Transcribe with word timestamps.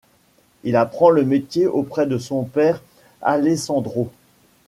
Il 0.63 0.77
apprend 0.77 1.11
le 1.11 1.23
métier 1.23 1.67
auprès 1.67 2.07
de 2.07 2.17
son 2.17 2.43
père 2.43 2.81
Alessandro. 3.21 4.11